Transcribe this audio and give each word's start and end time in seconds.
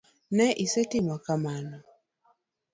Ne 0.37 0.47
isetimo 0.65 1.15
kamano. 1.25 1.77